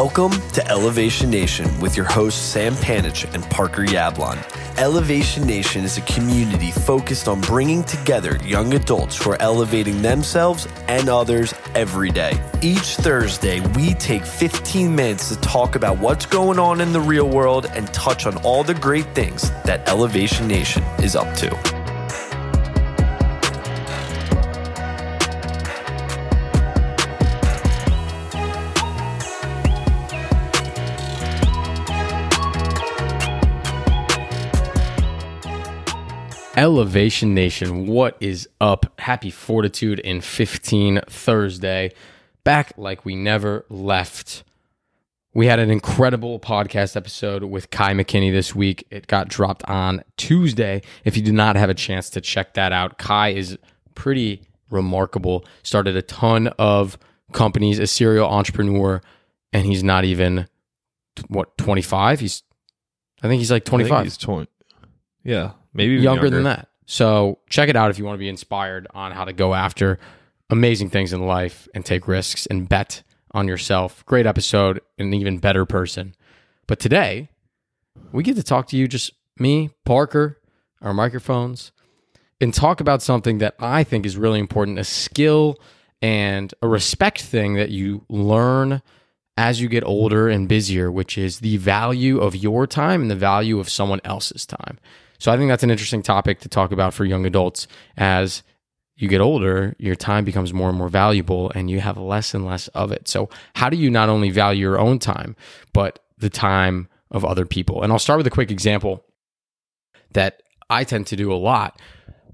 Welcome 0.00 0.30
to 0.52 0.64
Elevation 0.70 1.28
Nation 1.28 1.80
with 1.80 1.96
your 1.96 2.06
hosts 2.06 2.40
Sam 2.40 2.74
Panich 2.74 3.28
and 3.34 3.42
Parker 3.50 3.82
Yablon. 3.82 4.38
Elevation 4.78 5.44
Nation 5.44 5.82
is 5.82 5.98
a 5.98 6.02
community 6.02 6.70
focused 6.70 7.26
on 7.26 7.40
bringing 7.40 7.82
together 7.82 8.36
young 8.44 8.74
adults 8.74 9.20
who 9.20 9.32
are 9.32 9.42
elevating 9.42 10.00
themselves 10.00 10.68
and 10.86 11.08
others 11.08 11.52
every 11.74 12.10
day. 12.10 12.40
Each 12.62 12.94
Thursday, 12.94 13.58
we 13.70 13.94
take 13.94 14.24
15 14.24 14.94
minutes 14.94 15.30
to 15.30 15.36
talk 15.40 15.74
about 15.74 15.98
what's 15.98 16.26
going 16.26 16.60
on 16.60 16.80
in 16.80 16.92
the 16.92 17.00
real 17.00 17.28
world 17.28 17.66
and 17.66 17.92
touch 17.92 18.24
on 18.24 18.36
all 18.44 18.62
the 18.62 18.74
great 18.74 19.16
things 19.16 19.50
that 19.64 19.88
Elevation 19.88 20.46
Nation 20.46 20.84
is 21.02 21.16
up 21.16 21.36
to. 21.38 21.77
Elevation 36.58 37.34
Nation, 37.34 37.86
what 37.86 38.16
is 38.18 38.48
up? 38.60 38.92
Happy 38.98 39.30
Fortitude 39.30 40.00
in 40.00 40.20
15 40.20 41.02
Thursday. 41.06 41.92
Back 42.42 42.72
like 42.76 43.04
we 43.04 43.14
never 43.14 43.64
left. 43.68 44.42
We 45.32 45.46
had 45.46 45.60
an 45.60 45.70
incredible 45.70 46.40
podcast 46.40 46.96
episode 46.96 47.44
with 47.44 47.70
Kai 47.70 47.92
McKinney 47.94 48.32
this 48.32 48.56
week. 48.56 48.84
It 48.90 49.06
got 49.06 49.28
dropped 49.28 49.62
on 49.68 50.02
Tuesday. 50.16 50.82
If 51.04 51.16
you 51.16 51.22
did 51.22 51.34
not 51.34 51.54
have 51.54 51.70
a 51.70 51.74
chance 51.74 52.10
to 52.10 52.20
check 52.20 52.54
that 52.54 52.72
out, 52.72 52.98
Kai 52.98 53.28
is 53.28 53.56
pretty 53.94 54.42
remarkable. 54.68 55.44
Started 55.62 55.94
a 55.94 56.02
ton 56.02 56.48
of 56.58 56.98
companies, 57.32 57.78
a 57.78 57.86
serial 57.86 58.28
entrepreneur, 58.28 59.00
and 59.52 59.64
he's 59.64 59.84
not 59.84 60.04
even 60.04 60.48
what 61.28 61.56
25. 61.56 62.18
He's 62.18 62.42
I 63.22 63.28
think 63.28 63.38
he's 63.38 63.52
like 63.52 63.64
25. 63.64 64.02
he's 64.02 64.16
20. 64.16 64.48
Yeah 65.22 65.52
maybe 65.72 65.94
younger, 65.94 66.06
younger, 66.08 66.30
than 66.30 66.44
that. 66.44 66.68
So 66.86 67.38
check 67.50 67.68
it 67.68 67.76
out 67.76 67.90
if 67.90 67.98
you 67.98 68.04
want 68.04 68.14
to 68.14 68.20
be 68.20 68.28
inspired 68.28 68.86
on 68.94 69.12
how 69.12 69.24
to 69.24 69.32
go 69.32 69.54
after 69.54 69.98
amazing 70.50 70.90
things 70.90 71.12
in 71.12 71.26
life 71.26 71.68
and 71.74 71.84
take 71.84 72.08
risks 72.08 72.46
and 72.46 72.68
bet 72.68 73.02
on 73.32 73.46
yourself. 73.46 74.04
Great 74.06 74.26
episode, 74.26 74.80
an 74.98 75.12
even 75.12 75.38
better 75.38 75.66
person. 75.66 76.14
But 76.66 76.80
today, 76.80 77.28
we 78.12 78.22
get 78.22 78.36
to 78.36 78.42
talk 78.42 78.68
to 78.68 78.76
you, 78.76 78.88
just 78.88 79.12
me, 79.38 79.70
Parker, 79.84 80.40
our 80.80 80.94
microphones, 80.94 81.72
and 82.40 82.54
talk 82.54 82.80
about 82.80 83.02
something 83.02 83.38
that 83.38 83.54
I 83.58 83.84
think 83.84 84.06
is 84.06 84.16
really 84.16 84.38
important 84.38 84.78
a 84.78 84.84
skill 84.84 85.58
and 86.00 86.54
a 86.62 86.68
respect 86.68 87.20
thing 87.20 87.54
that 87.54 87.70
you 87.70 88.04
learn 88.08 88.82
as 89.36 89.60
you 89.60 89.68
get 89.68 89.84
older 89.84 90.28
and 90.28 90.48
busier, 90.48 90.90
which 90.90 91.16
is 91.18 91.40
the 91.40 91.56
value 91.58 92.18
of 92.18 92.34
your 92.34 92.66
time 92.66 93.02
and 93.02 93.10
the 93.10 93.16
value 93.16 93.60
of 93.60 93.68
someone 93.68 94.00
else's 94.04 94.46
time. 94.46 94.78
So 95.18 95.32
I 95.32 95.36
think 95.36 95.48
that's 95.48 95.62
an 95.62 95.70
interesting 95.70 96.02
topic 96.02 96.40
to 96.40 96.48
talk 96.48 96.72
about 96.72 96.94
for 96.94 97.04
young 97.04 97.26
adults 97.26 97.66
as 97.96 98.42
you 98.98 99.06
get 99.08 99.20
older, 99.20 99.76
your 99.78 99.94
time 99.94 100.24
becomes 100.24 100.52
more 100.52 100.68
and 100.68 100.76
more 100.76 100.88
valuable 100.88 101.52
and 101.54 101.70
you 101.70 101.80
have 101.80 101.96
less 101.96 102.34
and 102.34 102.44
less 102.44 102.66
of 102.68 102.90
it. 102.90 103.06
So, 103.06 103.28
how 103.54 103.70
do 103.70 103.76
you 103.76 103.90
not 103.90 104.08
only 104.08 104.30
value 104.30 104.60
your 104.60 104.78
own 104.78 104.98
time, 104.98 105.36
but 105.72 106.00
the 106.18 106.28
time 106.28 106.88
of 107.12 107.24
other 107.24 107.46
people? 107.46 107.82
And 107.82 107.92
I'll 107.92 108.00
start 108.00 108.18
with 108.18 108.26
a 108.26 108.30
quick 108.30 108.50
example 108.50 109.04
that 110.14 110.42
I 110.68 110.82
tend 110.82 111.06
to 111.08 111.16
do 111.16 111.32
a 111.32 111.36
lot. 111.36 111.80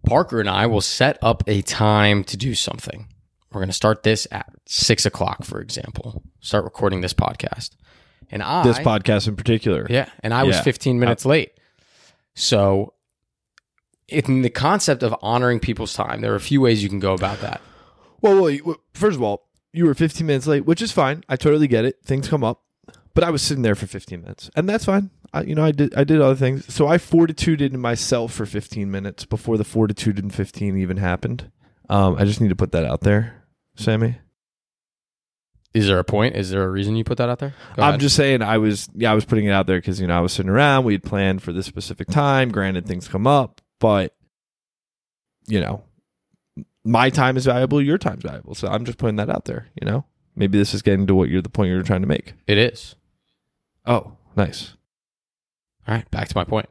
Parker 0.07 0.41
and 0.41 0.49
I 0.49 0.67
will 0.67 0.81
set 0.81 1.19
up 1.23 1.43
a 1.47 1.61
time 1.63 2.25
to 2.25 2.37
do 2.37 2.55
something. 2.55 3.09
We're 3.53 3.61
going 3.61 3.69
to 3.69 3.75
start 3.75 4.03
this 4.03 4.27
at 4.31 4.51
six 4.67 5.07
o'clock, 5.07 5.45
for 5.45 5.61
example, 5.61 6.23
start 6.41 6.65
recording 6.65 7.03
this 7.03 7.15
podcast. 7.15 7.71
And 8.31 8.43
I, 8.43 8.65
this 8.65 8.79
podcast 8.79 9.29
in 9.29 9.37
particular. 9.37 9.87
Yeah. 9.89 10.09
And 10.23 10.35
I 10.35 10.45
was 10.45 10.59
15 10.61 10.99
minutes 10.99 11.25
late. 11.25 11.53
So, 12.35 12.95
in 14.09 14.43
the 14.43 14.51
concept 14.51 15.03
of 15.03 15.15
honoring 15.23 15.61
people's 15.61 15.95
time, 15.95 16.21
there 16.21 16.33
are 16.33 16.37
a 16.37 16.41
few 16.41 16.61
ways 16.61 16.83
you 16.83 16.89
can 16.89 17.01
go 17.01 17.15
about 17.15 17.41
that. 17.41 17.61
Well, 18.21 18.43
well, 18.65 18.77
first 18.93 19.17
of 19.17 19.23
all, 19.23 19.49
you 19.73 19.87
were 19.87 19.95
15 19.95 20.27
minutes 20.27 20.47
late, 20.47 20.65
which 20.65 20.83
is 20.83 20.93
fine. 20.93 21.25
I 21.29 21.37
totally 21.37 21.69
get 21.69 21.85
it. 21.85 21.99
Things 22.05 22.29
come 22.29 22.45
up, 22.45 22.63
but 23.13 23.25
I 23.25 23.31
was 23.31 23.43
sitting 23.43 23.63
there 23.63 23.75
for 23.75 23.87
15 23.87 24.21
minutes, 24.21 24.51
and 24.57 24.69
that's 24.69 24.85
fine. 24.85 25.11
I, 25.33 25.43
you 25.43 25.55
know, 25.55 25.65
I 25.65 25.73
did 25.73 25.95
I 25.97 26.05
did 26.05 26.21
other 26.21 26.37
things, 26.37 26.73
so 26.73 26.87
I 26.87 26.99
fortituded 26.99 27.73
myself 27.75 28.33
for 28.33 28.47
15 28.47 28.91
minutes 28.91 29.25
before 29.25 29.59
the 29.59 29.65
fortitude 29.65 30.19
in 30.19 30.31
15 30.31 30.77
even 30.77 30.97
happened. 30.97 31.51
Um, 31.89 32.17
I 32.17 32.25
just 32.25 32.41
need 32.41 32.49
to 32.49 32.57
put 32.57 32.73
that 32.73 32.85
out 32.85 33.01
there, 33.01 33.45
Sammy. 33.77 34.17
Is 35.75 35.89
there 35.89 35.99
a 35.99 36.05
point? 36.05 36.37
Is 36.37 36.51
there 36.51 36.63
a 36.63 36.71
reason 36.71 36.95
you 36.95 37.03
put 37.03 37.19
that 37.19 37.29
out 37.29 37.41
there? 37.41 37.53
Go 37.75 37.83
I'm 37.83 37.89
ahead. 37.91 38.01
just 38.01 38.15
saying 38.15 38.43
I 38.43 38.59
was 38.59 38.89
yeah 38.95 39.11
I 39.11 39.15
was 39.15 39.25
putting 39.25 39.47
it 39.47 39.51
out 39.51 39.67
there 39.67 39.79
because 39.79 40.01
you 40.01 40.07
know 40.07 40.17
I 40.17 40.21
was 40.21 40.33
sitting 40.33 40.51
around. 40.51 40.85
We 40.85 40.95
had 40.95 41.03
planned 41.03 41.43
for 41.43 41.53
this 41.53 41.67
specific 41.67 42.09
time. 42.09 42.51
Granted, 42.51 42.87
things 42.87 43.09
come 43.09 43.27
up, 43.27 43.61
but 43.81 44.15
you 45.49 45.61
know, 45.61 45.83
my 46.85 47.11
time 47.11 47.37
is 47.37 47.45
valuable. 47.45 47.83
Your 47.83 47.99
time's 47.99 48.23
valuable. 48.23 48.55
So 48.55 48.69
I'm 48.69 48.85
just 48.85 48.99
putting 48.99 49.17
that 49.17 49.29
out 49.29 49.47
there. 49.47 49.67
You 49.81 49.87
know, 49.87 50.05
maybe 50.37 50.59
this 50.59 50.75
is 50.75 50.83
getting 50.83 51.07
to 51.09 51.15
what 51.15 51.29
you're 51.29 51.43
the 51.43 51.49
point 51.49 51.71
you're 51.71 51.83
trying 51.83 52.03
to 52.03 52.09
make. 52.09 52.35
It 52.47 52.57
is. 52.57 52.95
Oh, 53.85 54.17
nice. 54.37 54.75
All 55.87 55.95
right, 55.95 56.11
back 56.11 56.29
to 56.29 56.37
my 56.37 56.45
point. 56.45 56.69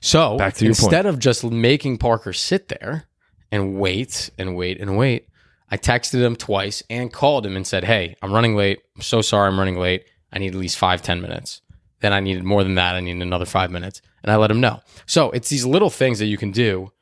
So 0.00 0.38
back 0.38 0.54
to 0.54 0.66
instead 0.66 1.04
point. 1.04 1.06
of 1.06 1.18
just 1.18 1.44
making 1.44 1.98
Parker 1.98 2.32
sit 2.32 2.68
there 2.68 3.04
and 3.52 3.78
wait 3.78 4.30
and 4.38 4.56
wait 4.56 4.80
and 4.80 4.96
wait, 4.96 5.28
I 5.70 5.76
texted 5.76 6.22
him 6.22 6.36
twice 6.36 6.82
and 6.88 7.12
called 7.12 7.44
him 7.44 7.56
and 7.56 7.66
said, 7.66 7.84
Hey, 7.84 8.16
I'm 8.22 8.32
running 8.32 8.56
late. 8.56 8.80
I'm 8.94 9.02
so 9.02 9.20
sorry 9.20 9.48
I'm 9.48 9.58
running 9.58 9.78
late. 9.78 10.04
I 10.32 10.38
need 10.38 10.54
at 10.54 10.60
least 10.60 10.78
five, 10.78 11.02
ten 11.02 11.20
minutes. 11.20 11.62
Then 12.00 12.12
I 12.12 12.20
needed 12.20 12.44
more 12.44 12.62
than 12.62 12.74
that. 12.74 12.94
I 12.94 13.00
needed 13.00 13.22
another 13.22 13.46
five 13.46 13.70
minutes. 13.70 14.02
And 14.22 14.30
I 14.30 14.36
let 14.36 14.50
him 14.50 14.60
know. 14.60 14.80
So 15.06 15.30
it's 15.30 15.48
these 15.48 15.64
little 15.64 15.90
things 15.90 16.18
that 16.18 16.26
you 16.26 16.36
can 16.36 16.50
do. 16.50 16.92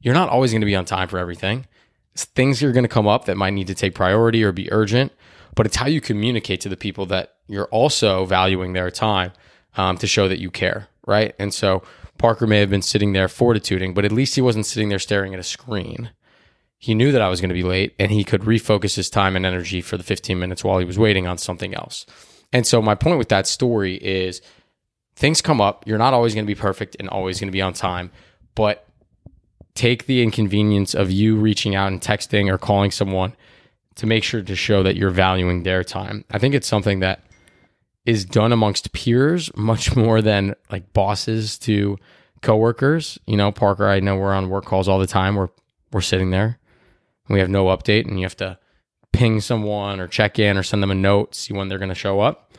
You're 0.00 0.14
not 0.14 0.28
always 0.28 0.52
going 0.52 0.60
to 0.60 0.66
be 0.66 0.76
on 0.76 0.84
time 0.84 1.08
for 1.08 1.18
everything. 1.18 1.66
Things 2.14 2.62
are 2.62 2.72
going 2.72 2.84
to 2.84 2.88
come 2.88 3.08
up 3.08 3.24
that 3.24 3.36
might 3.36 3.54
need 3.54 3.66
to 3.66 3.74
take 3.74 3.94
priority 3.94 4.44
or 4.44 4.52
be 4.52 4.70
urgent, 4.70 5.12
but 5.54 5.66
it's 5.66 5.76
how 5.76 5.86
you 5.86 6.00
communicate 6.00 6.60
to 6.60 6.68
the 6.68 6.76
people 6.76 7.06
that 7.06 7.34
you're 7.48 7.66
also 7.66 8.24
valuing 8.24 8.72
their 8.72 8.90
time 8.90 9.32
um, 9.76 9.96
to 9.98 10.06
show 10.06 10.28
that 10.28 10.38
you 10.38 10.50
care, 10.50 10.88
right? 11.06 11.34
And 11.38 11.52
so 11.52 11.82
Parker 12.18 12.46
may 12.46 12.60
have 12.60 12.70
been 12.70 12.82
sitting 12.82 13.12
there 13.12 13.28
fortituding, 13.28 13.94
but 13.94 14.04
at 14.04 14.12
least 14.12 14.36
he 14.36 14.40
wasn't 14.42 14.66
sitting 14.66 14.90
there 14.90 14.98
staring 14.98 15.34
at 15.34 15.40
a 15.40 15.44
screen 15.44 16.10
he 16.84 16.94
knew 16.94 17.12
that 17.12 17.22
I 17.22 17.30
was 17.30 17.40
going 17.40 17.48
to 17.48 17.54
be 17.54 17.62
late 17.62 17.94
and 17.98 18.12
he 18.12 18.24
could 18.24 18.42
refocus 18.42 18.94
his 18.94 19.08
time 19.08 19.36
and 19.36 19.46
energy 19.46 19.80
for 19.80 19.96
the 19.96 20.02
15 20.02 20.38
minutes 20.38 20.62
while 20.62 20.78
he 20.78 20.84
was 20.84 20.98
waiting 20.98 21.26
on 21.26 21.38
something 21.38 21.74
else. 21.74 22.04
And 22.52 22.66
so, 22.66 22.82
my 22.82 22.94
point 22.94 23.16
with 23.16 23.30
that 23.30 23.46
story 23.46 23.94
is 23.94 24.42
things 25.16 25.40
come 25.40 25.62
up. 25.62 25.86
You're 25.86 25.96
not 25.96 26.12
always 26.12 26.34
going 26.34 26.44
to 26.44 26.54
be 26.54 26.60
perfect 26.60 26.94
and 27.00 27.08
always 27.08 27.40
going 27.40 27.48
to 27.48 27.52
be 27.52 27.62
on 27.62 27.72
time, 27.72 28.10
but 28.54 28.86
take 29.74 30.04
the 30.04 30.22
inconvenience 30.22 30.94
of 30.94 31.10
you 31.10 31.36
reaching 31.36 31.74
out 31.74 31.88
and 31.88 32.02
texting 32.02 32.52
or 32.52 32.58
calling 32.58 32.90
someone 32.90 33.34
to 33.94 34.06
make 34.06 34.22
sure 34.22 34.42
to 34.42 34.54
show 34.54 34.82
that 34.82 34.94
you're 34.94 35.08
valuing 35.08 35.62
their 35.62 35.84
time. 35.84 36.26
I 36.32 36.38
think 36.38 36.54
it's 36.54 36.68
something 36.68 37.00
that 37.00 37.22
is 38.04 38.26
done 38.26 38.52
amongst 38.52 38.92
peers 38.92 39.50
much 39.56 39.96
more 39.96 40.20
than 40.20 40.54
like 40.70 40.92
bosses 40.92 41.58
to 41.60 41.96
coworkers. 42.42 43.18
You 43.26 43.38
know, 43.38 43.52
Parker, 43.52 43.88
I 43.88 44.00
know 44.00 44.16
we're 44.16 44.34
on 44.34 44.50
work 44.50 44.66
calls 44.66 44.86
all 44.86 44.98
the 44.98 45.06
time. 45.06 45.36
We're 45.36 45.48
we're 45.90 46.02
sitting 46.02 46.28
there 46.28 46.58
we 47.28 47.40
have 47.40 47.48
no 47.48 47.66
update 47.66 48.06
and 48.06 48.18
you 48.18 48.24
have 48.24 48.36
to 48.36 48.58
ping 49.12 49.40
someone 49.40 50.00
or 50.00 50.08
check 50.08 50.38
in 50.38 50.56
or 50.58 50.62
send 50.62 50.82
them 50.82 50.90
a 50.90 50.94
note, 50.94 51.34
see 51.34 51.54
when 51.54 51.68
they're 51.68 51.78
going 51.78 51.88
to 51.88 51.94
show 51.94 52.20
up. 52.20 52.52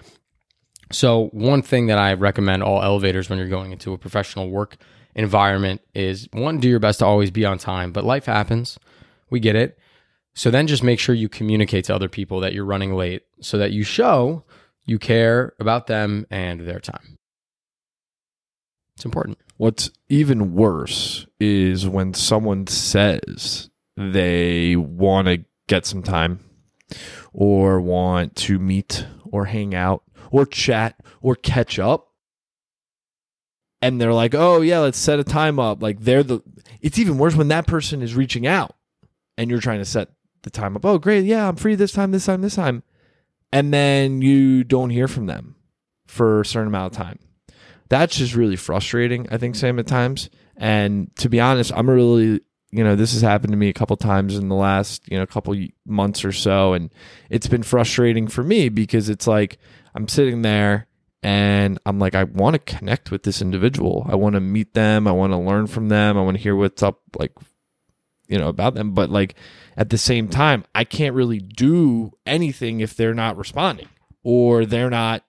So, 0.91 1.27
one 1.31 1.61
thing 1.61 1.87
that 1.87 1.97
I 1.97 2.13
recommend 2.13 2.63
all 2.63 2.81
elevators 2.81 3.29
when 3.29 3.39
you're 3.39 3.47
going 3.47 3.71
into 3.71 3.93
a 3.93 3.97
professional 3.97 4.49
work 4.49 4.77
environment 5.15 5.81
is 5.93 6.27
one, 6.31 6.59
do 6.59 6.69
your 6.69 6.79
best 6.79 6.99
to 6.99 7.05
always 7.05 7.31
be 7.31 7.45
on 7.45 7.57
time, 7.57 7.91
but 7.91 8.03
life 8.03 8.25
happens. 8.25 8.77
We 9.29 9.39
get 9.39 9.55
it. 9.55 9.79
So, 10.35 10.51
then 10.51 10.67
just 10.67 10.83
make 10.83 10.99
sure 10.99 11.15
you 11.15 11.27
communicate 11.27 11.85
to 11.85 11.95
other 11.95 12.09
people 12.09 12.39
that 12.41 12.53
you're 12.53 12.65
running 12.65 12.93
late 12.93 13.23
so 13.41 13.57
that 13.57 13.71
you 13.71 13.83
show 13.83 14.43
you 14.85 14.99
care 14.99 15.53
about 15.59 15.87
them 15.87 16.25
and 16.29 16.61
their 16.61 16.79
time. 16.79 17.17
It's 18.95 19.05
important. 19.05 19.39
What's 19.57 19.89
even 20.09 20.53
worse 20.53 21.25
is 21.39 21.87
when 21.87 22.13
someone 22.13 22.67
says 22.67 23.69
they 23.97 24.75
want 24.75 25.27
to 25.27 25.45
get 25.67 25.85
some 25.85 26.03
time 26.03 26.39
or 27.33 27.81
want 27.81 28.35
to 28.35 28.59
meet 28.59 29.05
or 29.25 29.45
hang 29.45 29.73
out 29.73 30.03
or 30.31 30.45
chat 30.45 30.99
or 31.21 31.35
catch 31.35 31.79
up. 31.79 32.11
And 33.81 34.01
they're 34.01 34.13
like 34.13 34.33
oh 34.33 34.61
yeah 34.61 34.79
let's 34.79 34.97
set 34.97 35.19
a 35.19 35.23
time 35.23 35.59
up. 35.59 35.81
Like 35.81 35.99
they're 35.99 36.23
the 36.23 36.41
it's 36.81 36.99
even 36.99 37.17
worse 37.17 37.35
when 37.35 37.49
that 37.49 37.67
person 37.67 38.01
is 38.01 38.15
reaching 38.15 38.47
out 38.47 38.75
and 39.37 39.49
you're 39.49 39.59
trying 39.59 39.79
to 39.79 39.85
set 39.85 40.09
the 40.43 40.49
time 40.49 40.75
up. 40.75 40.85
Oh 40.85 40.97
great. 40.97 41.25
Yeah 41.25 41.47
i'm 41.47 41.55
free 41.55 41.75
this 41.75 41.91
time 41.91 42.11
this 42.11 42.25
time 42.25 42.41
this 42.41 42.55
time. 42.55 42.83
And 43.51 43.73
then 43.73 44.21
you 44.21 44.63
don't 44.63 44.89
hear 44.89 45.07
from 45.07 45.27
them 45.27 45.55
for 46.07 46.41
a 46.41 46.45
certain 46.45 46.67
amount 46.67 46.93
of 46.93 46.97
time. 46.97 47.19
That's 47.87 48.17
just 48.17 48.35
really 48.35 48.55
frustrating 48.55 49.27
i 49.31 49.37
think 49.37 49.55
sam 49.55 49.79
at 49.79 49.87
times. 49.87 50.29
And 50.57 51.15
to 51.17 51.29
be 51.29 51.39
honest 51.39 51.71
i'm 51.75 51.89
a 51.89 51.93
really 51.93 52.41
you 52.75 52.83
know, 52.83 52.97
this 52.97 53.13
has 53.13 53.21
happened 53.21 53.51
to 53.51 53.57
me 53.57 53.69
a 53.69 53.73
couple 53.73 53.95
times 53.95 54.35
in 54.35 54.49
the 54.49 54.55
last, 54.55 55.09
you 55.09 55.17
know, 55.17 55.25
couple 55.25 55.55
months 55.85 56.25
or 56.25 56.33
so. 56.33 56.73
And 56.73 56.93
it's 57.29 57.47
been 57.47 57.63
frustrating 57.63 58.27
for 58.27 58.43
me 58.43 58.67
because 58.67 59.07
it's 59.07 59.27
like 59.27 59.57
I'm 59.93 60.09
sitting 60.09 60.41
there 60.41 60.87
and 61.23 61.79
I'm 61.85 61.99
like, 61.99 62.15
I 62.15 62.25
want 62.25 62.55
to 62.55 62.59
connect 62.59 63.11
with 63.11 63.23
this 63.23 63.41
individual. 63.41 64.05
I 64.09 64.15
want 64.15 64.33
to 64.35 64.41
meet 64.41 64.73
them. 64.73 65.07
I 65.07 65.13
want 65.13 65.31
to 65.31 65.37
learn 65.37 65.67
from 65.67 65.87
them. 65.87 66.17
I 66.17 66.21
want 66.21 66.35
to 66.35 66.43
hear 66.43 66.55
what's 66.55 66.83
up, 66.83 66.99
like, 67.17 67.31
you 68.27 68.37
know, 68.37 68.49
about 68.49 68.73
them. 68.73 68.91
But 68.91 69.09
like 69.09 69.35
at 69.77 69.89
the 69.89 69.97
same 69.97 70.27
time, 70.27 70.65
I 70.75 70.83
can't 70.83 71.15
really 71.15 71.39
do 71.39 72.11
anything 72.25 72.81
if 72.81 72.97
they're 72.97 73.13
not 73.13 73.37
responding 73.37 73.87
or 74.21 74.65
they're 74.65 74.89
not 74.89 75.23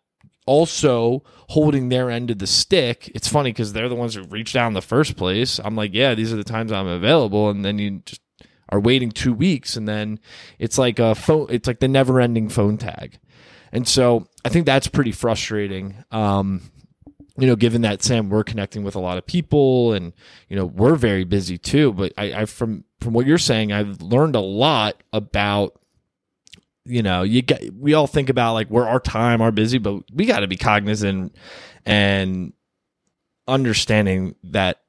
also 0.46 1.22
holding 1.48 1.88
their 1.88 2.10
end 2.10 2.30
of 2.30 2.38
the 2.38 2.46
stick. 2.46 3.10
It's 3.14 3.28
funny 3.28 3.50
because 3.50 3.72
they're 3.72 3.88
the 3.88 3.94
ones 3.94 4.14
who 4.14 4.22
reached 4.24 4.56
out 4.56 4.68
in 4.68 4.74
the 4.74 4.82
first 4.82 5.16
place. 5.16 5.60
I'm 5.62 5.76
like, 5.76 5.92
yeah, 5.92 6.14
these 6.14 6.32
are 6.32 6.36
the 6.36 6.44
times 6.44 6.72
I'm 6.72 6.86
available. 6.86 7.50
And 7.50 7.64
then 7.64 7.78
you 7.78 8.02
just 8.04 8.20
are 8.68 8.80
waiting 8.80 9.10
two 9.10 9.32
weeks 9.32 9.76
and 9.76 9.86
then 9.86 10.18
it's 10.58 10.76
like 10.76 10.98
a 10.98 11.14
phone, 11.14 11.46
it's 11.50 11.68
like 11.68 11.80
the 11.80 11.88
never 11.88 12.20
ending 12.20 12.48
phone 12.48 12.78
tag. 12.78 13.18
And 13.72 13.86
so 13.86 14.26
I 14.44 14.48
think 14.48 14.66
that's 14.66 14.88
pretty 14.88 15.12
frustrating. 15.12 16.04
Um, 16.10 16.62
you 17.38 17.46
know, 17.46 17.56
given 17.56 17.82
that 17.82 18.02
Sam, 18.02 18.30
we're 18.30 18.44
connecting 18.44 18.82
with 18.82 18.94
a 18.94 19.00
lot 19.00 19.18
of 19.18 19.26
people, 19.26 19.92
and 19.92 20.12
you 20.48 20.56
know, 20.56 20.64
we're 20.64 20.94
very 20.94 21.24
busy 21.24 21.58
too. 21.58 21.92
But 21.92 22.12
I, 22.16 22.32
I 22.32 22.44
from 22.46 22.84
from 23.00 23.12
what 23.12 23.26
you're 23.26 23.38
saying, 23.38 23.72
I've 23.72 24.00
learned 24.00 24.36
a 24.36 24.40
lot 24.40 25.02
about. 25.12 25.78
You 26.86 27.02
know, 27.02 27.22
you 27.22 27.42
get 27.42 27.74
we 27.74 27.94
all 27.94 28.06
think 28.06 28.28
about 28.28 28.54
like 28.54 28.68
where 28.68 28.88
our 28.88 29.00
time 29.00 29.40
are 29.40 29.50
busy, 29.50 29.78
but 29.78 30.02
we 30.12 30.24
got 30.24 30.40
to 30.40 30.46
be 30.46 30.56
cognizant 30.56 31.34
and 31.84 32.52
understanding 33.48 34.34
that 34.44 34.82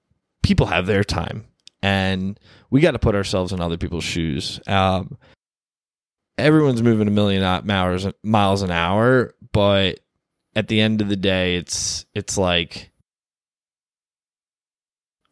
people 0.44 0.67
have 0.67 0.85
their 0.85 1.03
time, 1.03 1.45
and 1.81 2.39
we 2.69 2.81
got 2.81 2.91
to 2.91 2.99
put 2.99 3.15
ourselves 3.15 3.51
in 3.51 3.61
other 3.61 3.77
people's 3.77 4.03
shoes. 4.03 4.59
Um, 4.67 5.17
everyone's 6.38 6.83
moving 6.83 7.07
a 7.07 7.11
million 7.11 7.41
miles 7.65 8.07
miles 8.23 8.61
an 8.61 8.71
hour, 8.71 9.33
but 9.51 9.99
at 10.55 10.67
the 10.67 10.81
end 10.81 11.01
of 11.01 11.09
the 11.09 11.15
day, 11.15 11.55
it's 11.55 12.05
it's 12.13 12.38
like 12.38 12.91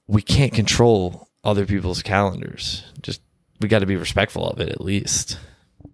we 0.08 0.22
can't 0.22 0.54
control 0.54 1.28
other 1.44 1.66
people's 1.66 2.04
calendars. 2.04 2.84
Just 3.02 3.22
we 3.60 3.68
got 3.68 3.80
to 3.80 3.86
be 3.86 3.96
respectful 3.96 4.48
of 4.48 4.60
it 4.60 4.70
at 4.70 4.82
least. 4.82 5.40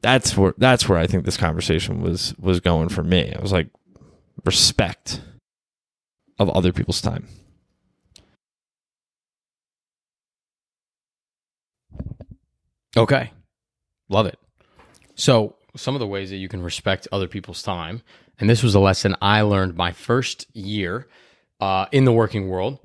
That's 0.01 0.35
where 0.35 0.53
that's 0.57 0.89
where 0.89 0.97
I 0.97 1.07
think 1.07 1.25
this 1.25 1.37
conversation 1.37 2.01
was 2.01 2.33
was 2.39 2.59
going 2.59 2.89
for 2.89 3.03
me. 3.03 3.33
I 3.33 3.41
was 3.41 3.51
like 3.51 3.69
respect 4.45 5.21
of 6.39 6.49
other 6.49 6.73
people's 6.73 7.01
time. 7.01 7.27
Okay. 12.97 13.31
Love 14.09 14.25
it. 14.25 14.37
So, 15.15 15.55
some 15.75 15.95
of 15.95 15.99
the 15.99 16.07
ways 16.07 16.29
that 16.31 16.37
you 16.37 16.49
can 16.49 16.61
respect 16.61 17.07
other 17.11 17.27
people's 17.27 17.63
time, 17.63 18.01
and 18.39 18.49
this 18.49 18.63
was 18.63 18.75
a 18.75 18.79
lesson 18.79 19.15
I 19.21 19.41
learned 19.41 19.75
my 19.75 19.91
first 19.93 20.45
year 20.53 21.07
uh, 21.61 21.85
in 21.91 22.03
the 22.03 22.11
working 22.11 22.49
world, 22.49 22.79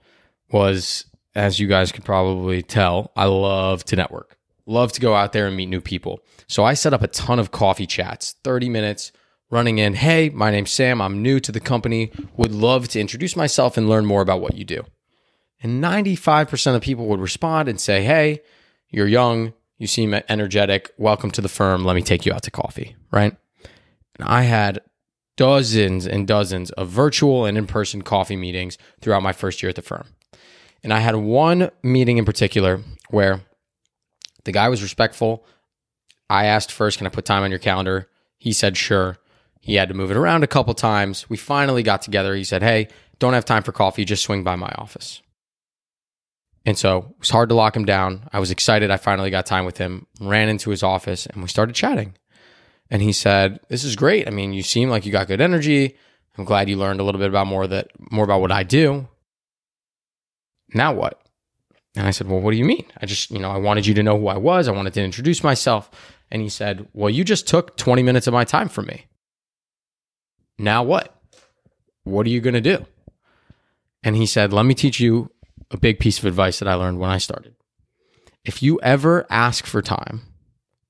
was 0.50 1.06
as 1.34 1.58
you 1.58 1.66
guys 1.66 1.90
could 1.90 2.04
probably 2.04 2.62
tell, 2.62 3.10
I 3.16 3.24
love 3.24 3.84
to 3.86 3.96
network, 3.96 4.35
love 4.66 4.92
to 4.92 5.00
go 5.00 5.14
out 5.14 5.32
there 5.32 5.46
and 5.46 5.56
meet 5.56 5.68
new 5.68 5.80
people. 5.80 6.20
So 6.48 6.64
I 6.64 6.74
set 6.74 6.92
up 6.92 7.02
a 7.02 7.08
ton 7.08 7.38
of 7.38 7.50
coffee 7.50 7.86
chats, 7.86 8.34
30 8.44 8.68
minutes, 8.68 9.12
running 9.50 9.78
in, 9.78 9.94
hey, 9.94 10.28
my 10.28 10.50
name's 10.50 10.72
Sam, 10.72 11.00
I'm 11.00 11.22
new 11.22 11.38
to 11.40 11.52
the 11.52 11.60
company, 11.60 12.10
would 12.36 12.52
love 12.52 12.88
to 12.88 13.00
introduce 13.00 13.36
myself 13.36 13.76
and 13.76 13.88
learn 13.88 14.04
more 14.04 14.22
about 14.22 14.40
what 14.40 14.56
you 14.56 14.64
do. 14.64 14.84
And 15.62 15.82
95% 15.82 16.74
of 16.74 16.82
people 16.82 17.06
would 17.06 17.20
respond 17.20 17.68
and 17.68 17.80
say, 17.80 18.02
hey, 18.02 18.42
you're 18.90 19.06
young, 19.06 19.54
you 19.78 19.86
seem 19.86 20.14
energetic. 20.28 20.90
Welcome 20.98 21.30
to 21.32 21.40
the 21.40 21.48
firm. 21.48 21.84
Let 21.84 21.96
me 21.96 22.02
take 22.02 22.26
you 22.26 22.32
out 22.32 22.42
to 22.42 22.50
coffee, 22.50 22.96
right? 23.10 23.36
And 24.18 24.28
I 24.28 24.42
had 24.42 24.80
dozens 25.36 26.06
and 26.06 26.26
dozens 26.26 26.70
of 26.72 26.88
virtual 26.88 27.44
and 27.44 27.56
in 27.56 27.66
person 27.66 28.02
coffee 28.02 28.36
meetings 28.36 28.78
throughout 29.00 29.22
my 29.22 29.32
first 29.32 29.62
year 29.62 29.70
at 29.70 29.76
the 29.76 29.82
firm. 29.82 30.06
And 30.82 30.92
I 30.92 31.00
had 31.00 31.16
one 31.16 31.70
meeting 31.82 32.16
in 32.18 32.24
particular 32.24 32.80
where 33.10 33.42
the 34.46 34.52
guy 34.52 34.68
was 34.68 34.82
respectful. 34.82 35.44
I 36.30 36.46
asked 36.46 36.72
first, 36.72 36.98
Can 36.98 37.06
I 37.06 37.10
put 37.10 37.24
time 37.24 37.42
on 37.42 37.50
your 37.50 37.58
calendar? 37.58 38.08
He 38.38 38.52
said, 38.52 38.76
Sure. 38.76 39.18
He 39.60 39.74
had 39.74 39.88
to 39.88 39.94
move 39.94 40.10
it 40.10 40.16
around 40.16 40.44
a 40.44 40.48
couple 40.48 40.74
times. 40.74 41.28
We 41.28 41.36
finally 41.36 41.82
got 41.82 42.00
together. 42.00 42.34
He 42.34 42.44
said, 42.44 42.62
Hey, 42.62 42.88
don't 43.18 43.34
have 43.34 43.44
time 43.44 43.62
for 43.62 43.72
coffee. 43.72 44.04
Just 44.04 44.22
swing 44.22 44.42
by 44.42 44.56
my 44.56 44.72
office. 44.76 45.20
And 46.64 46.76
so 46.76 46.98
it 47.10 47.20
was 47.20 47.30
hard 47.30 47.48
to 47.50 47.54
lock 47.54 47.76
him 47.76 47.84
down. 47.84 48.28
I 48.32 48.40
was 48.40 48.50
excited. 48.50 48.90
I 48.90 48.96
finally 48.96 49.30
got 49.30 49.46
time 49.46 49.64
with 49.64 49.78
him, 49.78 50.06
ran 50.20 50.48
into 50.48 50.70
his 50.70 50.82
office, 50.82 51.26
and 51.26 51.40
we 51.40 51.48
started 51.48 51.74
chatting. 51.74 52.16
And 52.90 53.02
he 53.02 53.12
said, 53.12 53.60
This 53.68 53.84
is 53.84 53.96
great. 53.96 54.26
I 54.26 54.30
mean, 54.30 54.52
you 54.52 54.62
seem 54.62 54.88
like 54.88 55.06
you 55.06 55.12
got 55.12 55.28
good 55.28 55.40
energy. 55.40 55.96
I'm 56.38 56.44
glad 56.44 56.68
you 56.68 56.76
learned 56.76 57.00
a 57.00 57.04
little 57.04 57.20
bit 57.20 57.28
about 57.28 57.46
more 57.46 57.66
that 57.66 57.90
more 58.10 58.24
about 58.24 58.40
what 58.40 58.52
I 58.52 58.62
do. 58.62 59.08
Now 60.74 60.92
what? 60.92 61.25
And 61.96 62.06
I 62.06 62.10
said, 62.10 62.28
Well, 62.28 62.40
what 62.40 62.50
do 62.50 62.58
you 62.58 62.64
mean? 62.64 62.84
I 63.00 63.06
just, 63.06 63.30
you 63.30 63.38
know, 63.38 63.50
I 63.50 63.56
wanted 63.56 63.86
you 63.86 63.94
to 63.94 64.02
know 64.02 64.18
who 64.18 64.28
I 64.28 64.36
was. 64.36 64.68
I 64.68 64.72
wanted 64.72 64.94
to 64.94 65.02
introduce 65.02 65.42
myself. 65.42 65.90
And 66.30 66.42
he 66.42 66.48
said, 66.48 66.86
Well, 66.92 67.10
you 67.10 67.24
just 67.24 67.48
took 67.48 67.76
20 67.76 68.02
minutes 68.02 68.26
of 68.26 68.34
my 68.34 68.44
time 68.44 68.68
from 68.68 68.86
me. 68.86 69.06
Now 70.58 70.82
what? 70.82 71.14
What 72.04 72.26
are 72.26 72.30
you 72.30 72.40
going 72.40 72.54
to 72.54 72.60
do? 72.60 72.84
And 74.02 74.14
he 74.14 74.26
said, 74.26 74.52
Let 74.52 74.66
me 74.66 74.74
teach 74.74 75.00
you 75.00 75.30
a 75.70 75.78
big 75.78 75.98
piece 75.98 76.18
of 76.18 76.26
advice 76.26 76.58
that 76.58 76.68
I 76.68 76.74
learned 76.74 77.00
when 77.00 77.10
I 77.10 77.18
started. 77.18 77.54
If 78.44 78.62
you 78.62 78.78
ever 78.82 79.26
ask 79.28 79.66
for 79.66 79.82
time, 79.82 80.22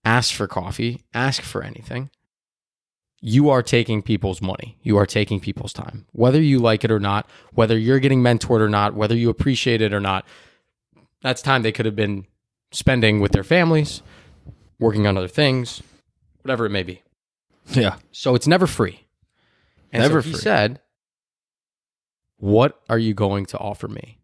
ask 0.05 0.35
for 0.35 0.47
coffee, 0.47 1.05
ask 1.15 1.41
for 1.43 1.63
anything, 1.63 2.11
you 3.23 3.49
are 3.49 3.63
taking 3.63 4.03
people's 4.03 4.43
money. 4.43 4.77
You 4.83 4.99
are 4.99 5.07
taking 5.07 5.41
people's 5.41 5.73
time. 5.73 6.07
Whether 6.13 6.41
you 6.43 6.59
like 6.59 6.85
it 6.85 6.91
or 6.91 7.01
not, 7.01 7.29
whether 7.55 7.79
you're 7.79 7.99
getting 7.99 8.23
mentored 8.23 8.61
or 8.61 8.69
not, 8.69 8.95
whether 8.95 9.17
you 9.17 9.31
appreciate 9.31 9.81
it 9.81 9.95
or 9.95 10.01
not, 10.01 10.27
that's 11.27 11.43
time 11.43 11.63
they 11.63 11.73
could 11.73 11.87
have 11.87 11.97
been 11.97 12.27
spending 12.73 13.21
with 13.21 13.33
their 13.33 13.45
families, 13.45 14.03
working 14.79 15.07
on 15.07 15.17
other 15.17 15.29
things, 15.29 15.83
whatever 16.43 16.67
it 16.67 16.71
may 16.71 16.83
be. 16.83 17.03
Yeah. 17.71 17.97
So 18.13 18.35
it's 18.35 18.47
never 18.47 18.67
free. 18.67 19.07
And 19.93 20.03
never 20.03 20.23
so 20.23 20.27
he 20.29 20.33
free. 20.35 20.41
said, 20.41 20.81
What 22.39 22.81
are 22.89 22.99
you 22.99 23.15
going 23.15 23.47
to 23.47 23.59
offer 23.59 23.89
me? 23.89 24.19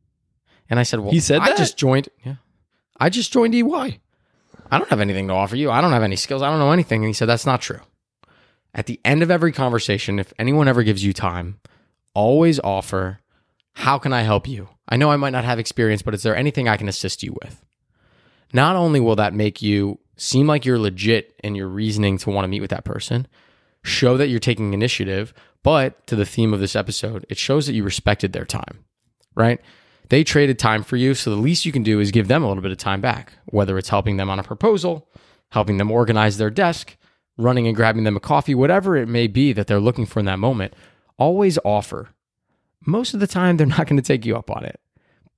And 0.71 0.79
I 0.79 0.83
said, 0.85 1.01
Well, 1.01 1.11
he 1.11 1.21
said 1.21 1.41
I 1.41 1.49
that? 1.49 1.59
just 1.59 1.77
joined. 1.77 2.09
Yeah. 2.25 2.37
I 2.99 3.09
just 3.09 3.33
joined 3.33 3.55
EY. 3.55 4.01
I 4.71 4.79
don't 4.79 4.89
have 4.91 5.01
anything 5.01 5.29
to 5.29 5.35
offer 5.35 5.57
you. 5.57 5.71
I 5.71 5.81
don't 5.81 5.93
have 5.93 6.03
any 6.03 6.17
skills. 6.17 6.41
I 6.43 6.51
don't 6.51 6.59
know 6.59 6.73
anything. 6.73 7.03
And 7.03 7.09
he 7.09 7.13
said, 7.15 7.27
That's 7.27 7.47
not 7.47 7.61
true. 7.61 7.81
At 8.75 8.87
the 8.87 9.01
end 9.05 9.23
of 9.23 9.31
every 9.31 9.53
conversation, 9.53 10.19
if 10.19 10.33
anyone 10.39 10.69
ever 10.69 10.83
gives 10.83 11.05
you 11.05 11.13
time, 11.13 11.61
always 12.15 12.59
offer, 12.61 13.19
How 13.75 13.99
can 13.99 14.13
I 14.13 14.23
help 14.23 14.47
you? 14.47 14.69
I 14.89 14.97
know 14.97 15.11
I 15.11 15.17
might 15.17 15.31
not 15.31 15.45
have 15.45 15.59
experience, 15.59 16.03
but 16.03 16.15
is 16.15 16.23
there 16.23 16.37
anything 16.37 16.69
I 16.69 16.77
can 16.77 16.89
assist 16.89 17.23
you 17.23 17.37
with? 17.43 17.65
Not 18.53 18.77
only 18.77 19.01
will 19.01 19.17
that 19.17 19.35
make 19.35 19.63
you 19.63 19.99
seem 20.17 20.47
like 20.47 20.65
you're 20.65 20.79
legit 20.79 21.35
in 21.43 21.55
your 21.55 21.69
reasoning 21.69 22.19
to 22.19 22.31
want 22.31 22.45
to 22.45 22.49
meet 22.49 22.61
with 22.61 22.71
that 22.71 22.85
person, 22.85 23.27
show 23.83 24.17
that 24.17 24.29
you're 24.29 24.39
taking 24.39 24.73
initiative, 24.73 25.33
but 25.63 26.07
to 26.07 26.17
the 26.17 26.27
theme 26.27 26.53
of 26.53 26.61
this 26.61 26.77
episode, 26.77 27.25
it 27.29 27.39
shows 27.39 27.67
that 27.67 27.73
you 27.73 27.83
respected 27.83 28.33
their 28.33 28.45
time, 28.45 28.85
right? 29.35 29.61
They 30.09 30.25
traded 30.25 30.59
time 30.59 30.83
for 30.83 30.97
you, 30.97 31.15
so 31.15 31.31
the 31.31 31.37
least 31.37 31.65
you 31.65 31.73
can 31.73 31.83
do 31.83 31.99
is 31.99 32.11
give 32.11 32.29
them 32.29 32.43
a 32.43 32.49
little 32.49 32.63
bit 32.63 32.73
of 32.73 32.79
time 32.79 33.01
back, 33.01 33.33
whether 33.47 33.79
it's 33.79 33.89
helping 33.89 34.17
them 34.17 34.29
on 34.29 34.39
a 34.39 34.45
proposal, 34.45 35.09
helping 35.51 35.79
them 35.79 35.91
organize 35.91 36.37
their 36.37 36.51
desk, 36.51 36.97
running 37.39 37.67
and 37.67 37.77
grabbing 37.77 38.05
them 38.05 38.17
a 38.17 38.21
coffee, 38.21 38.55
whatever 38.55 38.97
it 38.97 39.09
may 39.09 39.27
be 39.27 39.53
that 39.53 39.67
they're 39.67 39.81
looking 39.81 40.07
for 40.07 40.21
in 40.21 40.27
that 40.27 40.39
moment. 40.39 40.75
Always 41.19 41.59
offer. 41.65 42.11
Most 42.85 43.15
of 43.15 43.21
the 43.21 43.27
time, 43.27 43.57
they're 43.57 43.67
not 43.67 43.87
going 43.87 43.97
to 43.97 44.03
take 44.03 44.27
you 44.27 44.37
up 44.37 44.51
on 44.51 44.65
it, 44.65 44.81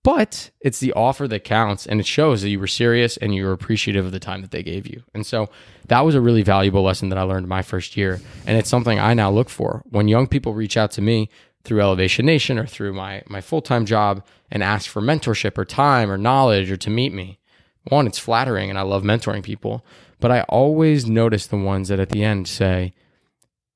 but 0.03 0.51
it's 0.61 0.81
the 0.81 0.93
offer 0.93 1.29
that 1.29 1.45
counts, 1.45 1.87
and 1.87 2.01
it 2.01 2.07
shows 2.07 2.43
that 2.43 2.51
you 2.51 2.59
were 2.59 2.67
serious 2.67 3.17
and 3.17 3.35
you 3.35 3.45
were 3.45 3.53
appreciative 3.53 4.05
of 4.05 4.13
the 4.13 4.21
time 4.21 4.43
that 4.43 4.51
they 4.51 4.63
gave 4.63 4.87
you. 4.87 5.03
And 5.15 5.27
so 5.27 5.49
that 5.89 6.01
was 6.01 6.15
a 6.15 6.21
really 6.21 6.43
valuable 6.43 6.83
lesson 6.83 7.09
that 7.09 7.19
I 7.19 7.23
learned 7.23 7.49
my 7.49 7.63
first 7.63 7.97
year, 7.97 8.21
and 8.47 8.59
it's 8.59 8.69
something 8.69 8.99
I 8.99 9.15
now 9.15 9.31
look 9.31 9.49
for 9.49 9.83
when 9.91 10.09
young 10.09 10.27
people 10.27 10.55
reach 10.55 10.77
out 10.77 10.91
to 10.93 11.03
me 11.03 11.29
through 11.65 11.81
Elevation 11.81 12.27
Nation 12.27 12.59
or 12.59 12.67
through 12.67 12.93
my 12.93 13.23
my 13.27 13.41
full 13.41 13.63
time 13.63 13.87
job 13.87 14.25
and 14.51 14.63
ask 14.63 14.89
for 14.89 15.03
mentorship 15.03 15.59
or 15.59 15.65
time 15.65 16.11
or 16.11 16.19
knowledge 16.19 16.71
or 16.71 16.77
to 16.77 16.91
meet 16.91 17.13
me. 17.13 17.39
One, 17.85 18.07
it's 18.07 18.19
flattering 18.19 18.71
and 18.71 18.79
I 18.79 18.83
love 18.83 19.03
mentoring 19.03 19.43
people, 19.43 19.85
but 20.21 20.31
I 20.31 20.43
always 20.43 21.07
notice 21.07 21.47
the 21.47 21.57
ones 21.57 21.89
that 21.89 22.01
at 22.01 22.11
the 22.11 22.23
end 22.23 22.49
say, 22.49 22.95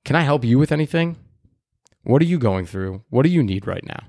Can 0.05 0.17
I 0.17 0.23
help 0.23 0.45
you 0.45 0.59
with 0.59 0.73
anything? 0.73 1.17
What 2.09 2.23
are 2.23 2.25
you 2.25 2.39
going 2.39 2.65
through? 2.65 3.05
What 3.11 3.25
do 3.25 3.29
you 3.29 3.43
need 3.43 3.67
right 3.67 3.85
now? 3.85 4.03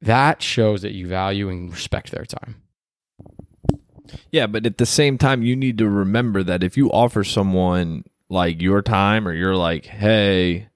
That 0.00 0.40
shows 0.40 0.80
that 0.80 0.94
you 0.94 1.06
value 1.06 1.50
and 1.50 1.70
respect 1.70 2.10
their 2.10 2.24
time. 2.24 2.62
Yeah, 4.30 4.46
but 4.46 4.64
at 4.64 4.78
the 4.78 4.86
same 4.86 5.18
time, 5.18 5.42
you 5.42 5.54
need 5.54 5.76
to 5.76 5.88
remember 5.90 6.42
that 6.42 6.62
if 6.62 6.78
you 6.78 6.90
offer 6.90 7.24
someone 7.24 8.04
like 8.30 8.62
your 8.62 8.80
time 8.80 9.28
or 9.28 9.34
you're 9.34 9.54
like, 9.54 9.84
hey, 9.84 10.70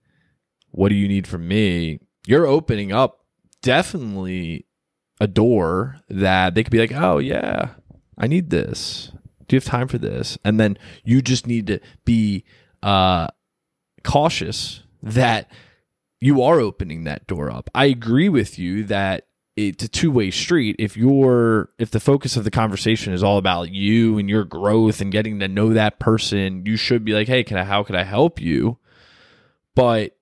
what 0.70 0.90
do 0.90 0.94
you 0.94 1.08
need 1.08 1.26
from 1.26 1.48
me? 1.48 2.00
You're 2.26 2.46
opening 2.46 2.92
up 2.92 3.24
definitely 3.62 4.66
a 5.18 5.26
door 5.26 5.96
that 6.10 6.54
they 6.54 6.62
could 6.62 6.72
be 6.72 6.78
like, 6.78 6.92
oh, 6.92 7.16
yeah, 7.16 7.70
I 8.18 8.26
need 8.26 8.50
this. 8.50 9.12
Do 9.48 9.56
you 9.56 9.60
have 9.60 9.64
time 9.64 9.88
for 9.88 9.96
this? 9.96 10.36
And 10.44 10.60
then 10.60 10.76
you 11.04 11.22
just 11.22 11.46
need 11.46 11.66
to 11.68 11.80
be 12.04 12.44
uh, 12.82 13.28
cautious 14.04 14.82
that 15.02 15.50
you 16.20 16.42
are 16.42 16.61
opening 16.61 17.04
that 17.04 17.26
door 17.26 17.50
up. 17.50 17.70
I 17.75 17.87
agree 17.87 18.28
with 18.28 18.58
you 18.58 18.85
that 18.85 19.26
it's 19.56 19.85
a 19.85 19.88
two-way 19.88 20.30
street. 20.30 20.76
If 20.78 20.96
you're 20.96 21.70
if 21.78 21.90
the 21.90 22.00
focus 22.00 22.37
of 22.37 22.44
the 22.44 22.50
conversation 22.50 23.12
is 23.12 23.23
all 23.23 23.38
about 23.38 23.70
you 23.70 24.18
and 24.18 24.28
your 24.28 24.44
growth 24.44 25.00
and 25.00 25.12
getting 25.12 25.38
to 25.40 25.49
know 25.49 25.73
that 25.73 25.99
person, 25.99 26.64
you 26.66 26.76
should 26.76 27.04
be 27.04 27.14
like, 27.14 27.28
"Hey, 27.28 27.42
can 27.42 27.56
I 27.56 27.64
how 27.64 27.82
could 27.82 27.96
I 27.96 28.04
help 28.04 28.40
you?" 28.40 28.78
But 29.75 30.16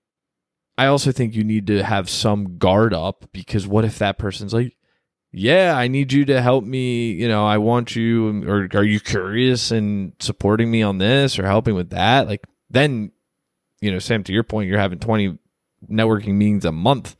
I 0.76 0.86
also 0.86 1.12
think 1.12 1.34
you 1.34 1.44
need 1.44 1.66
to 1.68 1.82
have 1.82 2.10
some 2.10 2.58
guard 2.58 2.92
up 2.92 3.26
because 3.32 3.66
what 3.66 3.84
if 3.84 3.98
that 3.98 4.18
person's 4.18 4.52
like, 4.52 4.76
yeah, 5.30 5.74
I 5.76 5.88
need 5.88 6.12
you 6.12 6.24
to 6.26 6.40
help 6.40 6.64
me. 6.64 7.12
You 7.12 7.28
know, 7.28 7.44
I 7.44 7.58
want 7.58 7.96
you, 7.96 8.44
or 8.48 8.68
are 8.74 8.84
you 8.84 9.00
curious 9.00 9.70
and 9.70 10.12
supporting 10.20 10.70
me 10.70 10.82
on 10.82 10.98
this 10.98 11.38
or 11.38 11.46
helping 11.46 11.74
with 11.74 11.90
that? 11.90 12.28
Like, 12.28 12.44
then, 12.70 13.10
you 13.80 13.90
know, 13.90 13.98
Sam, 13.98 14.22
to 14.24 14.32
your 14.32 14.44
point, 14.44 14.68
you're 14.68 14.78
having 14.78 15.00
20 15.00 15.38
networking 15.90 16.34
meetings 16.34 16.64
a 16.64 16.72
month. 16.72 17.16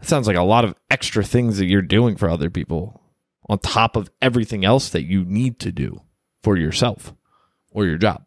That 0.00 0.08
sounds 0.08 0.26
like 0.26 0.36
a 0.36 0.42
lot 0.42 0.64
of 0.64 0.74
extra 0.90 1.24
things 1.24 1.58
that 1.58 1.66
you're 1.66 1.82
doing 1.82 2.16
for 2.16 2.28
other 2.28 2.50
people 2.50 3.02
on 3.48 3.58
top 3.58 3.96
of 3.96 4.10
everything 4.20 4.64
else 4.64 4.88
that 4.90 5.04
you 5.04 5.24
need 5.24 5.58
to 5.60 5.72
do 5.72 6.02
for 6.42 6.56
yourself 6.56 7.14
or 7.70 7.86
your 7.86 7.98
job. 7.98 8.24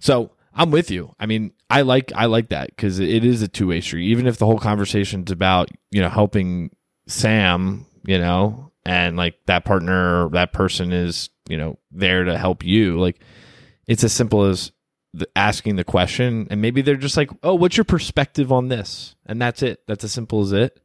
So 0.00 0.32
I'm 0.54 0.70
with 0.70 0.90
you. 0.90 1.14
I 1.18 1.26
mean, 1.26 1.52
I 1.70 1.82
like 1.82 2.12
I 2.14 2.26
like 2.26 2.48
that 2.48 2.68
because 2.68 2.98
it 2.98 3.24
is 3.24 3.42
a 3.42 3.48
two 3.48 3.68
way 3.68 3.80
street. 3.80 4.08
Even 4.08 4.26
if 4.26 4.38
the 4.38 4.46
whole 4.46 4.58
conversation's 4.58 5.30
about 5.30 5.70
you 5.90 6.00
know 6.00 6.08
helping 6.08 6.70
Sam, 7.06 7.86
you 8.04 8.18
know, 8.18 8.72
and 8.84 9.16
like 9.16 9.36
that 9.46 9.64
partner, 9.64 10.26
or 10.26 10.30
that 10.30 10.52
person 10.52 10.92
is, 10.92 11.30
you 11.48 11.56
know, 11.56 11.78
there 11.90 12.24
to 12.24 12.38
help 12.38 12.64
you. 12.64 12.98
Like 12.98 13.20
it's 13.86 14.04
as 14.04 14.12
simple 14.12 14.44
as 14.44 14.72
the, 15.14 15.28
asking 15.34 15.76
the 15.76 15.84
question, 15.84 16.48
and 16.50 16.60
maybe 16.60 16.82
they're 16.82 16.96
just 16.96 17.16
like, 17.16 17.30
"Oh, 17.42 17.54
what's 17.54 17.76
your 17.76 17.84
perspective 17.84 18.52
on 18.52 18.68
this?" 18.68 19.14
And 19.26 19.40
that's 19.40 19.62
it. 19.62 19.82
That's 19.86 20.04
as 20.04 20.12
simple 20.12 20.40
as 20.42 20.52
it. 20.52 20.80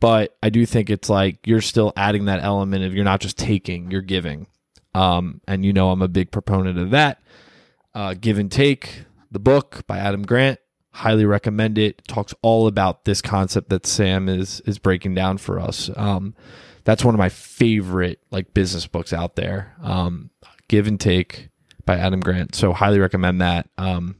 But 0.00 0.36
I 0.42 0.50
do 0.50 0.66
think 0.66 0.90
it's 0.90 1.08
like 1.08 1.46
you're 1.46 1.60
still 1.60 1.92
adding 1.96 2.26
that 2.26 2.42
element 2.42 2.84
of 2.84 2.94
you're 2.94 3.04
not 3.04 3.20
just 3.20 3.38
taking, 3.38 3.90
you're 3.90 4.02
giving. 4.02 4.46
Um, 4.94 5.40
and 5.48 5.64
you 5.64 5.72
know, 5.72 5.90
I'm 5.90 6.02
a 6.02 6.08
big 6.08 6.30
proponent 6.30 6.78
of 6.78 6.90
that. 6.90 7.20
Uh, 7.94 8.14
Give 8.14 8.38
and 8.38 8.50
Take, 8.50 9.04
the 9.30 9.38
book 9.38 9.84
by 9.86 9.98
Adam 9.98 10.22
Grant 10.22 10.58
highly 10.94 11.24
recommend 11.24 11.76
it. 11.76 11.84
it. 11.84 12.08
Talks 12.08 12.32
all 12.40 12.66
about 12.66 13.04
this 13.04 13.20
concept 13.20 13.68
that 13.68 13.86
Sam 13.86 14.28
is 14.28 14.60
is 14.60 14.78
breaking 14.78 15.14
down 15.14 15.38
for 15.38 15.58
us. 15.58 15.90
Um, 15.94 16.34
that's 16.84 17.04
one 17.04 17.14
of 17.14 17.18
my 17.18 17.28
favorite 17.28 18.20
like 18.30 18.54
business 18.54 18.86
books 18.86 19.12
out 19.12 19.36
there. 19.36 19.74
Um, 19.82 20.30
Give 20.68 20.86
and 20.86 20.98
Take 20.98 21.50
by 21.84 21.96
Adam 21.96 22.20
Grant. 22.20 22.54
So 22.54 22.72
highly 22.72 22.98
recommend 22.98 23.40
that. 23.40 23.68
Um, 23.78 24.16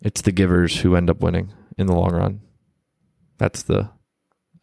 it's 0.00 0.22
the 0.22 0.32
givers 0.32 0.80
who 0.80 0.94
end 0.94 1.10
up 1.10 1.20
winning 1.20 1.52
in 1.76 1.86
the 1.86 1.94
long 1.94 2.12
run. 2.12 2.40
That's 3.38 3.62
the, 3.62 3.90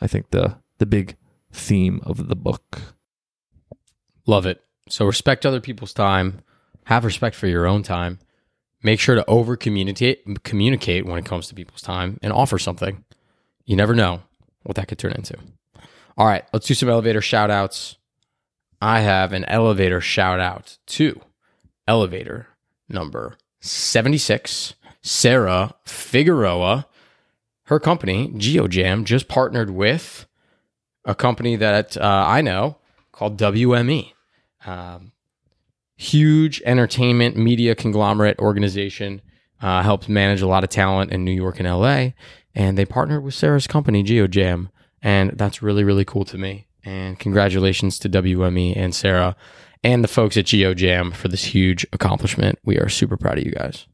I 0.01 0.07
think 0.07 0.31
the 0.31 0.57
the 0.77 0.85
big 0.85 1.15
theme 1.53 2.01
of 2.03 2.27
the 2.27 2.35
book. 2.35 2.81
Love 4.25 4.45
it. 4.45 4.61
So 4.89 5.05
respect 5.05 5.45
other 5.45 5.61
people's 5.61 5.93
time. 5.93 6.41
Have 6.85 7.05
respect 7.05 7.35
for 7.35 7.47
your 7.47 7.65
own 7.65 7.81
time 7.81 8.19
Make 8.85 8.99
sure 8.99 9.15
to 9.15 9.25
over 9.27 9.57
communicate 9.57 10.43
communicate 10.43 11.07
when 11.07 11.17
it 11.17 11.25
comes 11.25 11.47
to 11.47 11.55
people's 11.55 11.81
time 11.81 12.19
and 12.21 12.31
offer 12.31 12.59
something. 12.59 13.03
You 13.65 13.75
never 13.75 13.95
know 13.95 14.21
what 14.61 14.75
that 14.75 14.87
could 14.87 14.99
turn 14.99 15.13
into. 15.13 15.35
All 16.15 16.27
right, 16.27 16.43
let's 16.53 16.67
do 16.67 16.75
some 16.75 16.89
elevator 16.89 17.19
shout 17.19 17.49
outs. 17.49 17.97
I 18.81 19.01
have 19.01 19.33
an 19.33 19.45
elevator 19.45 20.01
shout 20.01 20.39
out 20.39 20.77
to 20.87 21.21
elevator 21.87 22.47
number 22.89 23.37
76, 23.61 24.75
Sarah 25.01 25.75
Figueroa. 25.85 26.87
Her 27.63 27.79
company, 27.79 28.29
GeoJam, 28.29 29.05
just 29.05 29.27
partnered 29.27 29.71
with 29.71 30.27
a 31.03 31.15
company 31.15 31.55
that 31.55 31.97
uh, 31.97 32.25
I 32.27 32.41
know 32.41 32.77
called 33.11 33.39
WME. 33.39 34.13
Um, 34.65 35.13
huge 35.95 36.61
entertainment 36.65 37.37
media 37.37 37.75
conglomerate 37.75 38.39
organization. 38.39 39.21
Uh, 39.61 39.81
helped 39.81 40.09
manage 40.09 40.41
a 40.41 40.47
lot 40.47 40.63
of 40.63 40.69
talent 40.69 41.11
in 41.11 41.23
New 41.23 41.31
York 41.31 41.59
and 41.59 41.67
LA. 41.67 42.09
And 42.53 42.77
they 42.77 42.85
partnered 42.85 43.23
with 43.23 43.33
Sarah's 43.33 43.67
company, 43.67 44.03
GeoJam. 44.03 44.69
And 45.01 45.31
that's 45.31 45.61
really, 45.61 45.83
really 45.83 46.05
cool 46.05 46.25
to 46.25 46.37
me. 46.37 46.67
And 46.85 47.19
congratulations 47.19 47.97
to 47.99 48.09
WME 48.09 48.77
and 48.77 48.93
Sarah 48.93 49.35
and 49.83 50.03
the 50.03 50.07
folks 50.07 50.37
at 50.37 50.45
GeoJam 50.45 51.13
for 51.13 51.27
this 51.27 51.45
huge 51.45 51.85
accomplishment. 51.91 52.59
We 52.63 52.77
are 52.77 52.89
super 52.89 53.17
proud 53.17 53.39
of 53.39 53.45
you 53.45 53.51
guys. 53.51 53.87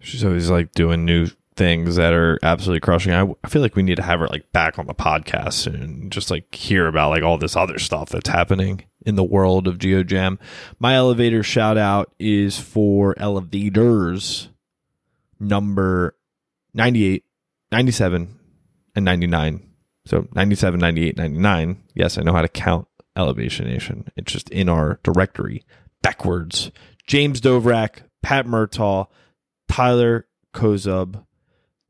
She's 0.00 0.24
always 0.24 0.50
like 0.50 0.72
doing 0.72 1.04
new 1.04 1.28
things 1.56 1.96
that 1.96 2.14
are 2.14 2.38
absolutely 2.42 2.80
crushing. 2.80 3.12
I, 3.12 3.30
I 3.44 3.48
feel 3.48 3.60
like 3.60 3.76
we 3.76 3.82
need 3.82 3.96
to 3.96 4.02
have 4.02 4.20
her 4.20 4.28
like 4.28 4.50
back 4.52 4.78
on 4.78 4.86
the 4.86 4.94
podcast 4.94 5.66
and 5.66 6.10
just 6.10 6.30
like 6.30 6.54
hear 6.54 6.86
about 6.86 7.10
like 7.10 7.22
all 7.22 7.36
this 7.36 7.54
other 7.54 7.78
stuff 7.78 8.08
that's 8.08 8.30
happening 8.30 8.84
in 9.04 9.16
the 9.16 9.24
world 9.24 9.68
of 9.68 9.76
GeoJam. 9.76 10.38
My 10.78 10.94
elevator 10.94 11.42
shout 11.42 11.76
out 11.76 12.14
is 12.18 12.58
for 12.58 13.14
elevators 13.18 14.48
number 15.38 16.16
98, 16.72 17.24
97, 17.72 18.38
and 18.94 19.04
99. 19.04 19.69
So 20.06 20.26
97, 20.34 20.80
98, 20.80 21.16
99. 21.16 21.82
Yes, 21.94 22.18
I 22.18 22.22
know 22.22 22.32
how 22.32 22.42
to 22.42 22.48
count 22.48 22.88
Elevation 23.16 23.66
Nation. 23.66 24.06
It's 24.16 24.32
just 24.32 24.48
in 24.50 24.68
our 24.68 24.98
directory 25.02 25.64
backwards. 26.02 26.70
James 27.06 27.40
Dovrak, 27.40 28.02
Pat 28.22 28.46
Murtaugh, 28.46 29.08
Tyler 29.68 30.26
Kozub, 30.54 31.24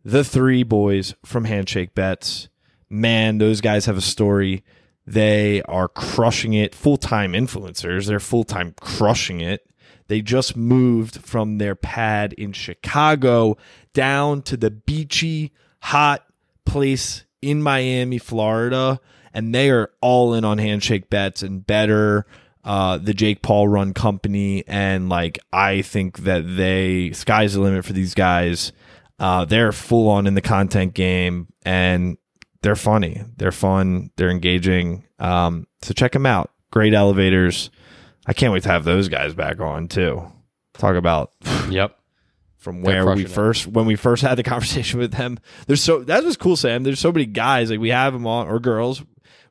the 0.05 0.25
three 0.25 0.63
boys 0.63 1.15
from 1.25 1.45
Handshake 1.45 1.95
Bets. 1.95 2.49
Man, 2.89 3.39
those 3.39 3.61
guys 3.61 3.87
have 3.87 3.97
a 3.97 4.03
story. 4.03 4.65
They 5.07 5.63
are 5.63 5.89
crushing 5.89 6.55
it. 6.55 6.75
Full 6.75 6.97
time 6.97 7.33
influencers. 7.33 8.07
They're 8.07 8.21
full 8.21 8.45
time 8.45 8.75
crushing 8.81 9.41
it. 9.41 9.67
They 10.09 10.23
just 10.23 10.57
moved 10.57 11.19
from 11.25 11.59
their 11.59 11.77
pad 11.77 12.33
in 12.33 12.53
Chicago 12.53 13.57
down 13.95 14.43
to 14.43 14.57
the 14.57 14.71
beachy, 14.71 15.53
hot 15.83 16.27
place 16.67 17.25
in 17.43 17.63
Miami, 17.63 18.19
Florida. 18.19 19.01
And 19.33 19.55
they 19.55 19.71
are 19.71 19.91
all 20.01 20.35
in 20.35 20.45
on 20.45 20.59
handshake 20.59 21.09
bets 21.09 21.43
and 21.43 21.65
Betr. 21.65 22.25
Uh, 22.65 22.99
the 22.99 23.15
Jake 23.15 23.43
Paul 23.43 23.69
run 23.69 23.95
company. 23.95 24.65
And 24.67 25.09
like, 25.09 25.39
I 25.53 25.83
think 25.83 26.21
that 26.21 26.57
they, 26.57 27.13
sky's 27.13 27.55
the 27.55 27.61
limit 27.61 27.85
for 27.85 27.93
these 27.93 28.15
guys. 28.15 28.73
Uh, 29.19 29.45
they're 29.45 29.73
full 29.73 30.09
on 30.09 30.27
in 30.27 30.35
the 30.35 30.41
content 30.41 30.95
game 30.95 31.49
and 31.63 32.17
they're 32.63 32.77
funny. 32.77 33.23
They're 33.37 33.53
fun. 33.53 34.11
They're 34.17 34.31
engaging. 34.31 35.05
Um, 35.19 35.67
so 35.83 35.95
check 35.95 36.13
them 36.13 36.27
out. 36.27 36.51
Great 36.71 36.95
elevators. 36.95 37.71
I 38.27 38.33
can't 38.33 38.53
wait 38.53 38.63
to 38.65 38.69
have 38.71 38.85
those 38.85 39.09
guys 39.09 39.35
back 39.35 39.61
on 39.61 39.89
too. 39.89 40.31
Talk 40.75 40.97
about 40.97 41.33
yep 41.71 42.00
from 42.61 42.83
where 42.83 43.07
we 43.15 43.25
first 43.25 43.67
it. 43.67 43.73
when 43.73 43.87
we 43.87 43.97
first 43.97 44.23
had 44.23 44.37
the 44.37 44.43
conversation 44.45 45.01
with 45.01 45.13
them. 45.13 45.39
There's 45.67 45.83
so 45.83 46.05
that 46.05 46.23
was 46.23 46.37
cool, 46.37 46.57
Sam. 46.57 46.85
There's 46.85 47.01
so 47.01 47.11
many 47.11 47.27
guys 47.27 47.71
like 47.71 47.81
we 47.81 47.89
have 47.89 48.13
them 48.13 48.27
on 48.27 48.47
or 48.47 48.61
girls 48.61 49.03